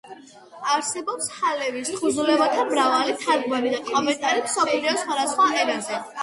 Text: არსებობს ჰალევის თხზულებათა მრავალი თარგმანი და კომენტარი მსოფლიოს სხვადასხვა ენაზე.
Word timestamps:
არსებობს 0.75 1.27
ჰალევის 1.33 1.91
თხზულებათა 1.95 2.63
მრავალი 2.71 3.13
თარგმანი 3.25 3.75
და 3.75 3.83
კომენტარი 3.91 4.43
მსოფლიოს 4.47 5.05
სხვადასხვა 5.05 5.53
ენაზე. 5.67 6.03